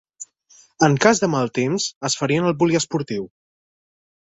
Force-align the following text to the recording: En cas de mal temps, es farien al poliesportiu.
En 0.87 0.95
cas 1.03 1.21
de 1.25 1.29
mal 1.33 1.51
temps, 1.59 1.87
es 2.11 2.17
farien 2.23 2.49
al 2.53 2.59
poliesportiu. 2.65 3.31